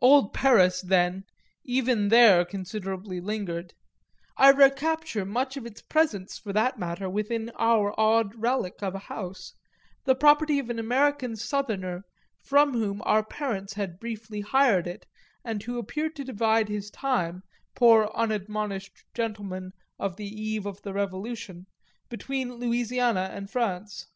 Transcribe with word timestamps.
Old 0.00 0.32
Paris 0.34 0.82
then 0.82 1.22
even 1.62 2.08
there 2.08 2.44
considerably 2.44 3.20
lingered; 3.20 3.72
I 4.36 4.50
recapture 4.50 5.24
much 5.24 5.56
of 5.56 5.64
its 5.64 5.80
presence, 5.80 6.36
for 6.36 6.52
that 6.52 6.76
matter, 6.76 7.08
within 7.08 7.50
our 7.54 7.94
odd 7.96 8.34
relic 8.34 8.82
of 8.82 8.96
a 8.96 9.06
house, 9.06 9.54
the 10.02 10.16
property 10.16 10.58
of 10.58 10.70
an 10.70 10.80
American 10.80 11.36
southerner 11.36 12.02
from 12.42 12.72
whom 12.72 13.00
our 13.04 13.24
parents 13.24 13.74
had 13.74 14.00
briefly 14.00 14.40
hired 14.40 14.88
it 14.88 15.06
and 15.44 15.62
who 15.62 15.78
appeared 15.78 16.16
to 16.16 16.24
divide 16.24 16.68
his 16.68 16.90
time, 16.90 17.44
poor 17.76 18.10
unadmonished 18.16 19.04
gentleman 19.14 19.70
of 20.00 20.16
the 20.16 20.26
eve 20.26 20.66
of 20.66 20.82
the 20.82 20.92
Revolution, 20.92 21.68
between 22.08 22.54
Louisiana 22.54 23.30
and 23.32 23.48
France. 23.48 24.08